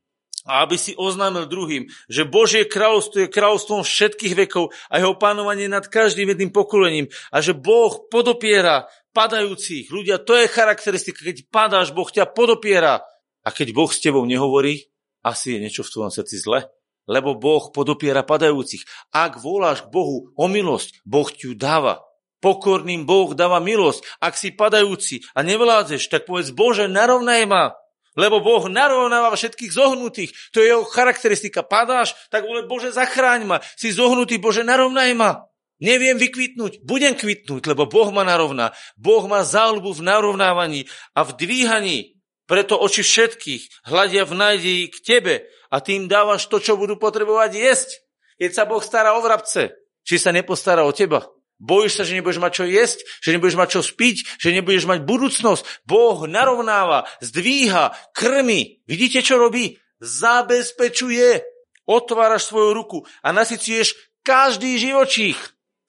[0.49, 5.69] a aby si oznámil druhým, že Božie kráľovstvo je kráľovstvom všetkých vekov a jeho pánovanie
[5.69, 9.93] nad každým jedným pokolením a že Boh podopiera padajúcich.
[9.93, 11.21] Ľudia, to je charakteristika.
[11.21, 13.05] Keď padáš, Boh ťa podopiera.
[13.45, 14.89] A keď Boh s tebou nehovorí,
[15.21, 16.65] asi je niečo v tvojom srdci zle.
[17.09, 18.85] Lebo Boh podopiera padajúcich.
[19.13, 22.05] Ak voláš k Bohu o milosť, Boh ti ju dáva.
[22.39, 24.05] Pokorným Boh dáva milosť.
[24.21, 27.75] Ak si padajúci a nevládzeš, tak povedz, Bože, narovnaj ma.
[28.19, 30.35] Lebo Boh narovnáva všetkých zohnutých.
[30.51, 31.63] To je jeho charakteristika.
[31.63, 33.57] Padáš, tak vole Bože, zachráň ma.
[33.79, 35.47] Si zohnutý, Bože, narovnaj ma.
[35.79, 38.75] Neviem vykvitnúť, budem kvitnúť, lebo Boh ma narovná.
[38.99, 40.81] Boh má záľubu v narovnávaní
[41.15, 42.19] a v dvíhaní.
[42.43, 45.35] Preto oči všetkých hľadia v nádeji k tebe
[45.71, 47.89] a tým dávaš to, čo budú potrebovať jesť.
[48.35, 49.71] Keď sa Boh stará o vrabce,
[50.03, 51.23] či sa nepostará o teba?
[51.59, 55.03] Bojíš sa, že nebudeš mať čo jesť, že nebudeš mať čo spiť, že nebudeš mať
[55.03, 55.83] budúcnosť.
[55.83, 58.79] Boh narovnáva, zdvíha, krmi.
[58.87, 59.75] Vidíte, čo robí?
[59.99, 61.43] Zabezpečuje.
[61.83, 65.35] Otváraš svoju ruku a nasyciuješ každý živočích.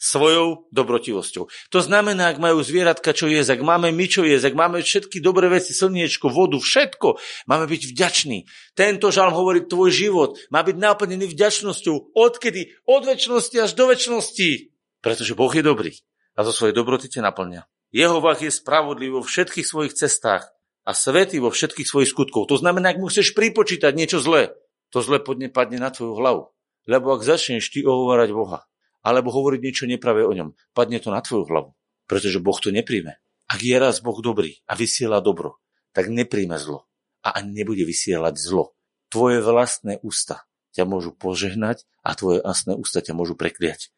[0.00, 1.52] svojou dobrotivosťou.
[1.68, 5.20] To znamená, ak majú zvieratka čo jesť, ak máme my čo jesť, ak máme všetky
[5.20, 8.48] dobré veci, slniečko, vodu, všetko, máme byť vďační.
[8.72, 12.16] Tento žalm hovorí, tvoj život má byť naplnený vďačnosťou.
[12.16, 12.80] Odkedy?
[12.88, 14.69] Od väčšnosti až do väčšnosti.
[15.00, 15.92] Pretože Boh je dobrý
[16.36, 17.64] a zo svojej dobroty ťa naplňa.
[17.90, 20.46] Jeho vach je spravodlivý vo všetkých svojich cestách
[20.86, 22.46] a svetý vo všetkých svojich skutkov.
[22.48, 24.54] To znamená, ak mu chceš pripočítať niečo zlé,
[24.94, 26.42] to zle podne padne na tvoju hlavu.
[26.86, 28.66] Lebo ak začneš ty ohovárať Boha,
[29.00, 30.56] alebo hovoriť niečo nepravé o ňom.
[30.76, 31.70] Padne to na tvoju hlavu,
[32.04, 33.16] pretože Boh to nepríjme.
[33.50, 35.58] Ak je raz Boh dobrý a vysiela dobro,
[35.90, 36.86] tak nepríjme zlo
[37.26, 38.78] a ani nebude vysielať zlo.
[39.10, 43.90] Tvoje vlastné ústa ťa môžu požehnať a tvoje vlastné ústa ťa môžu prekliať.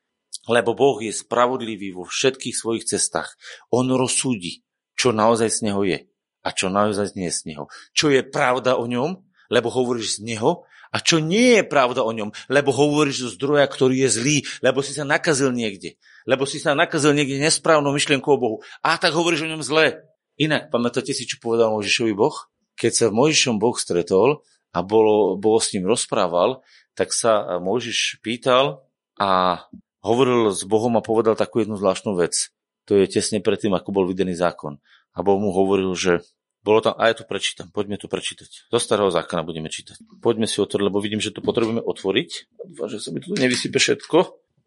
[0.51, 3.39] Lebo Boh je spravodlivý vo všetkých svojich cestách.
[3.71, 4.67] On rozsúdi,
[4.99, 5.99] čo naozaj z Neho je
[6.43, 7.65] a čo naozaj nie je z Neho.
[7.95, 12.13] Čo je pravda o ňom, lebo hovoríš z Neho a čo nie je pravda o
[12.13, 15.97] ňom, lebo hovoríš zo zdroja, ktorý je zlý, lebo si sa nakazil niekde,
[16.29, 18.57] lebo si sa nakazil niekde nesprávnou myšlienkou o Bohu.
[18.85, 20.05] A tak hovoríš o ňom zle.
[20.37, 22.35] Inak, pamätáte si, čo povedal Mojžišovi Boh?
[22.77, 26.61] Keď sa Mojžišom Boh stretol a bolo, bolo s ním rozprával,
[26.93, 28.85] tak sa Mojžiš pýtal
[29.17, 29.65] a
[30.03, 32.51] hovoril s Bohom a povedal takú jednu zvláštnu vec.
[32.91, 34.83] To je tesne predtým, ako bol vydený zákon.
[35.15, 36.27] A Boh mu hovoril, že
[36.63, 38.71] bolo tam, a ja to prečítam, poďme to prečítať.
[38.71, 39.99] Do starého zákona budeme čítať.
[40.23, 42.31] Poďme si otvoriť, lebo vidím, že to potrebujeme otvoriť.
[42.71, 44.19] Dúfam, že sa mi tu nevysype všetko.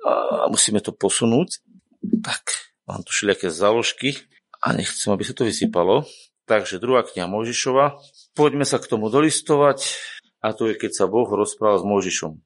[0.03, 1.63] A musíme to posunúť.
[2.19, 4.19] Tak, mám tu všelijaké záložky
[4.59, 6.03] a nechcem, aby sa to vysypalo.
[6.45, 7.97] Takže druhá kniha Mojžišova.
[8.37, 9.97] Poďme sa k tomu dolistovať.
[10.45, 12.37] A to je, keď sa Boh rozprával s Mojžišom.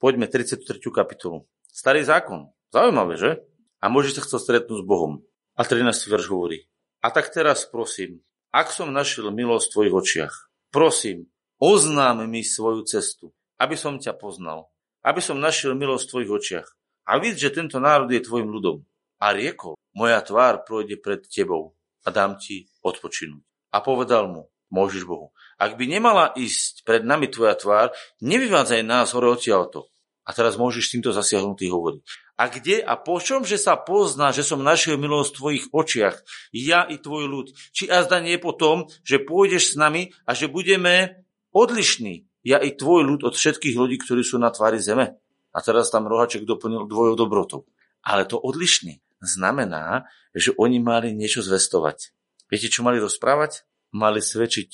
[0.00, 0.64] Poďme 33.
[0.88, 1.44] kapitolu.
[1.74, 2.54] Starý zákon.
[2.70, 3.42] Zaujímavé, že?
[3.82, 5.26] A Mojžiš sa chcel stretnúť s Bohom.
[5.58, 6.06] A 13.
[6.06, 6.70] verš hovorí.
[7.02, 8.22] A tak teraz prosím,
[8.54, 10.34] ak som našiel milosť v tvojich očiach,
[10.70, 11.26] prosím,
[11.58, 14.70] oznám mi svoju cestu, aby som ťa poznal,
[15.02, 16.68] aby som našiel milosť v tvojich očiach
[17.10, 18.86] a vidť, že tento národ je tvojim ľudom.
[19.18, 21.74] A riekol, moja tvár projde pred tebou
[22.06, 23.42] a dám ti odpočinúť.
[23.74, 27.90] A povedal mu, môžeš Bohu, ak by nemala ísť pred nami tvoja tvár,
[28.22, 29.90] nevyvádzaj nás hore odtiaľto.
[30.24, 32.02] A teraz môžeš týmto zasiahnutý hovoriť.
[32.40, 36.16] A kde a po čom, že sa pozná, že som našiel milosť v tvojich očiach,
[36.50, 37.46] ja i tvoj ľud?
[37.76, 42.72] Či azda nie po tom, že pôjdeš s nami a že budeme odlišní, ja i
[42.72, 45.20] tvoj ľud od všetkých ľudí, ktorí sú na tvári zeme?
[45.54, 47.60] A teraz tam rohaček doplnil dvojou dobrotou.
[48.02, 52.10] Ale to odlišný znamená, že oni mali niečo zvestovať.
[52.48, 53.64] Viete, čo mali rozprávať?
[53.94, 54.70] Mali svedčiť,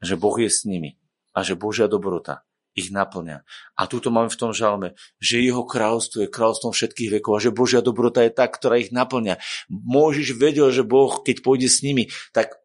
[0.00, 0.94] že Boh je s nimi
[1.34, 3.42] a že Božia dobrota ich naplňa.
[3.74, 7.54] A túto máme v tom žalme, že jeho kráľstvo je kráľstvom všetkých vekov a že
[7.54, 9.42] Božia dobrota je tá, ktorá ich naplňa.
[9.70, 12.60] Môžiš vedel, že Boh, keď pôjde s nimi, tak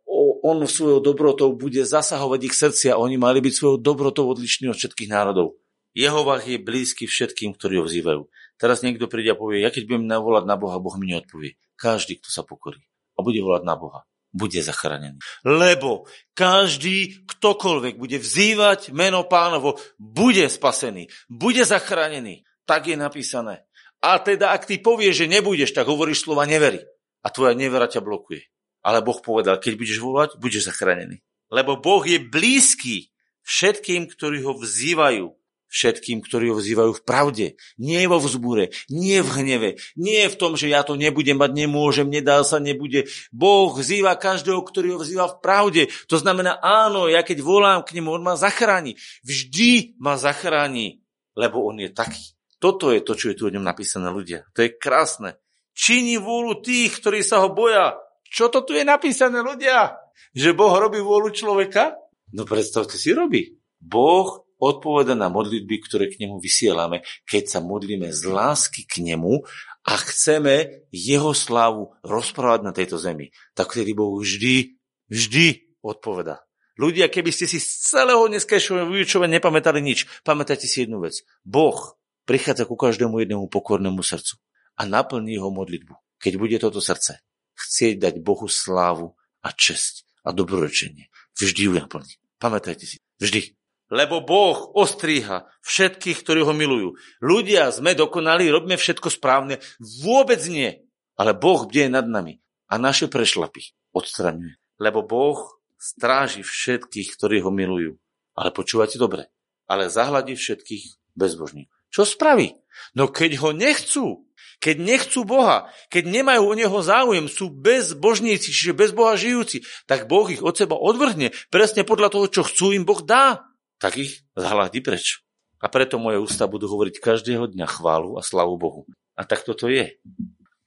[0.46, 4.78] on svojou dobrotou bude zasahovať ich srdcia a oni mali byť svojou dobrotou odlišní od
[4.78, 5.58] všetkých národov.
[5.96, 8.28] Jeho vach je blízky všetkým, ktorí ho vzývajú.
[8.60, 11.58] Teraz niekto príde a povie, ja keď budem navolať na Boha, Boh mi neodpovie.
[11.76, 12.84] Každý, kto sa pokorí
[13.16, 14.04] a bude volať na Boha,
[14.36, 15.16] bude zachránený.
[15.48, 16.04] Lebo
[16.36, 22.44] každý, ktokoľvek bude vzývať meno pánovo, bude spasený, bude zachránený.
[22.68, 23.64] Tak je napísané.
[24.04, 26.84] A teda, ak ty povieš, že nebudeš, tak hovoríš slova nevery.
[27.24, 28.44] A tvoja nevera ťa blokuje.
[28.86, 31.24] Ale Boh povedal, keď budeš volať, budeš zachránený.
[31.50, 33.10] Lebo Boh je blízky
[33.42, 35.34] všetkým, ktorí ho vzývajú
[35.70, 37.46] všetkým, ktorí ho vzývajú v pravde.
[37.76, 42.08] Nie vo vzbúre, nie v hneve, nie v tom, že ja to nebudem mať, nemôžem,
[42.08, 43.10] nedá sa, nebude.
[43.36, 45.82] Boh vzýva každého, ktorý ho vzýva v pravde.
[46.08, 48.96] To znamená, áno, ja keď volám k nemu, on ma zachráni.
[49.28, 51.04] Vždy ma zachráni,
[51.36, 52.36] lebo on je taký.
[52.60, 54.48] Toto je to, čo je tu o ňom napísané ľudia.
[54.56, 55.36] To je krásne.
[55.76, 58.00] Činí vôľu tých, ktorí sa ho boja.
[58.32, 60.00] Čo to tu je napísané ľudia?
[60.32, 62.00] Že Boh robí vôľu človeka?
[62.32, 63.60] No predstavte si, robí.
[63.80, 69.44] Boh odpoveda na modlitby, ktoré k nemu vysielame, keď sa modlíme z lásky k nemu
[69.86, 73.30] a chceme jeho slávu rozprávať na tejto zemi.
[73.54, 74.80] Tak vtedy Boh vždy,
[75.12, 76.42] vždy odpoveda.
[76.76, 81.24] Ľudia, keby ste si z celého dneskajšieho vyučovania nepamätali nič, pamätajte si jednu vec.
[81.48, 81.96] Boh
[82.28, 84.36] prichádza ku každému jednému pokornému srdcu
[84.76, 85.96] a naplní jeho modlitbu.
[86.20, 87.24] Keď bude toto srdce
[87.56, 91.08] chcieť dať Bohu slávu a česť a dobrorečenie,
[91.40, 92.20] vždy ju naplní.
[92.36, 93.56] Pamätajte si, vždy
[93.94, 96.98] lebo Boh ostríha všetkých, ktorí ho milujú.
[97.22, 99.62] Ľudia sme dokonali, robíme všetko správne.
[100.02, 100.82] Vôbec nie.
[101.16, 104.58] Ale Boh bdie nad nami a naše prešlapy odstraňuje.
[104.82, 107.96] Lebo Boh stráži všetkých, ktorí ho milujú.
[108.36, 109.32] Ale počúvate dobre.
[109.70, 111.72] Ale zahľadí všetkých bezbožných.
[111.94, 112.52] Čo spraví?
[112.92, 114.28] No keď ho nechcú,
[114.60, 120.12] keď nechcú Boha, keď nemajú o Neho záujem, sú bezbožníci, čiže bez Boha žijúci, tak
[120.12, 121.32] Boh ich od seba odvrhne.
[121.48, 123.48] Presne podľa toho, čo chcú, im Boh dá
[123.82, 125.26] tak ich zhľadí preč.
[125.60, 128.82] A preto moje ústa budú hovoriť každého dňa chválu a slavu Bohu.
[129.16, 129.98] A tak toto je.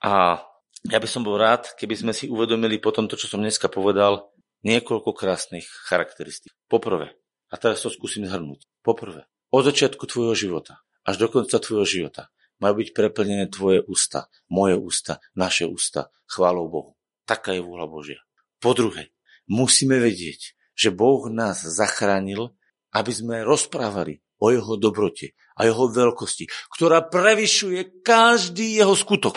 [0.02, 0.42] A
[0.88, 4.30] ja by som bol rád, keby sme si uvedomili po tomto, čo som dneska povedal,
[4.66, 6.54] niekoľko krásnych charakteristík.
[6.66, 7.14] Poprvé,
[7.52, 8.66] a teraz to skúsim zhrnúť.
[8.82, 12.28] Poprvé, od začiatku tvojho života až do konca tvojho života
[12.60, 16.90] majú byť preplnené tvoje ústa, moje ústa, naše ústa, chválou Bohu.
[17.24, 18.20] Taká je vôľa Božia.
[18.58, 19.14] Po druhé,
[19.46, 22.52] musíme vedieť, že Boh nás zachránil,
[22.94, 29.34] aby sme rozprávali o jeho dobrote a jeho veľkosti, ktorá prevyšuje každý jeho skutok.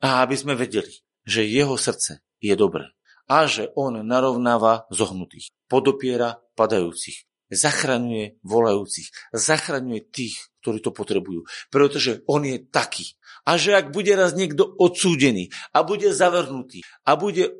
[0.00, 0.90] A aby sme vedeli,
[1.22, 2.90] že jeho srdce je dobré
[3.30, 11.46] a že on narovnáva zohnutých, podopiera padajúcich, zachraňuje volajúcich, zachraňuje tých, ktorí to potrebujú.
[11.70, 13.14] Pretože on je taký.
[13.46, 17.54] A že ak bude raz niekto odsúdený a bude zavrhnutý a bude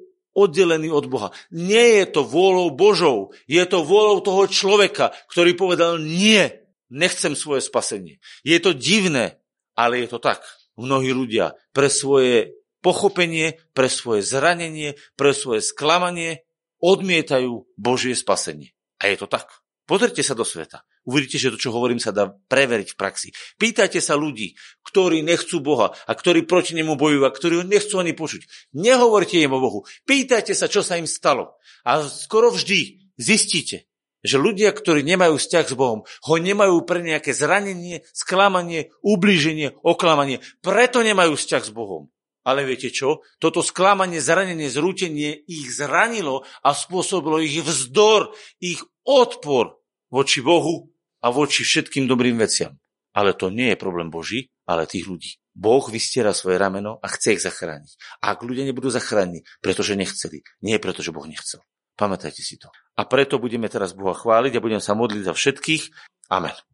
[0.46, 1.28] oddelený od Boha.
[1.52, 6.48] Nie je to vôľou Božou, je to vôľou toho človeka, ktorý povedal nie,
[6.88, 8.18] nechcem svoje spasenie.
[8.42, 9.38] Je to divné,
[9.76, 10.40] ale je to tak.
[10.80, 16.48] Mnohí ľudia pre svoje pochopenie, pre svoje zranenie, pre svoje sklamanie
[16.80, 18.72] odmietajú Božie spasenie.
[19.00, 19.48] A je to tak.
[19.84, 20.80] Pozrite sa do sveta.
[21.10, 23.28] Uvidíte, že to, čo hovorím, sa dá preveriť v praxi.
[23.58, 24.54] Pýtajte sa ľudí,
[24.86, 28.70] ktorí nechcú Boha a ktorí proti nemu bojujú a ktorí ho nechcú ani počuť.
[28.78, 29.82] Nehovorte im o Bohu.
[30.06, 31.58] Pýtajte sa, čo sa im stalo.
[31.82, 33.90] A skoro vždy zistíte,
[34.22, 40.38] že ľudia, ktorí nemajú vzťah s Bohom, ho nemajú pre nejaké zranenie, sklamanie, ublíženie, oklamanie.
[40.62, 42.06] Preto nemajú vzťah s Bohom.
[42.46, 43.20] Ale viete čo?
[43.36, 50.89] Toto sklamanie, zranenie, zrútenie ich zranilo a spôsobilo ich vzdor, ich odpor voči Bohu
[51.20, 52.76] a voči všetkým dobrým veciam.
[53.10, 55.40] Ale to nie je problém Boží, ale tých ľudí.
[55.50, 58.22] Boh vystiera svoje rameno a chce ich zachrániť.
[58.22, 61.58] A ak ľudia nebudú zachránení, pretože nechceli, nie preto, že Boh nechcel.
[61.98, 62.70] Pamätajte si to.
[62.96, 65.82] A preto budeme teraz Boha chváliť a budem sa modliť za všetkých.
[66.30, 66.54] Amen.